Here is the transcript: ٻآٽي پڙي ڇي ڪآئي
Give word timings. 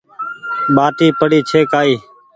ٻآٽي 0.75 1.07
پڙي 1.19 1.39
ڇي 1.49 1.61
ڪآئي 1.71 1.95